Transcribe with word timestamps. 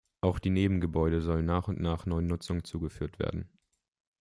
Auch 0.21 0.39
die 0.39 0.49
Nebengebäude 0.49 1.21
sollen 1.21 1.45
nach 1.45 1.67
und 1.67 1.79
nach 1.79 2.07
neuen 2.07 2.25
Nutzungen 2.25 2.63
zugeführt 2.63 3.19
werden. 3.19 3.47